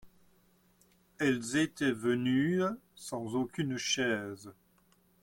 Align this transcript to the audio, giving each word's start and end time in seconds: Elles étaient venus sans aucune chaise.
Elles 1.19 1.57
étaient 1.57 1.91
venus 1.91 2.63
sans 2.95 3.35
aucune 3.35 3.77
chaise. 3.77 4.51